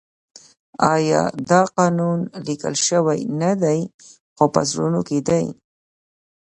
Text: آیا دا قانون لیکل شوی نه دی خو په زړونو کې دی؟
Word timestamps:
آیا 0.93 1.21
دا 1.49 1.61
قانون 1.77 2.19
لیکل 2.45 2.75
شوی 2.87 3.19
نه 3.41 3.51
دی 3.63 3.79
خو 4.35 4.45
په 4.53 4.61
زړونو 4.69 5.01
کې 5.07 5.19
دی؟ 5.27 5.45